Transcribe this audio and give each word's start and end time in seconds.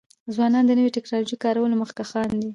ځوانان 0.33 0.63
د 0.67 0.71
نوې 0.79 0.91
ټکنالوژۍ 0.97 1.35
د 1.39 1.41
کارولو 1.43 1.79
مخکښان 1.81 2.29
دي. 2.41 2.47